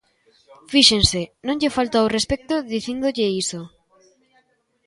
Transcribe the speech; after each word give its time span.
Fíxense: 0.71 1.21
non 1.45 1.55
lle 1.61 1.75
falto 1.77 1.95
ao 1.99 2.11
respecto 2.17 2.55
dicíndolle 2.73 3.33
iso. 3.43 3.61